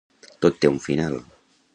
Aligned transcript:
Tot 0.45 0.57
té 0.63 0.71
un 0.71 0.81
final. 0.87 1.19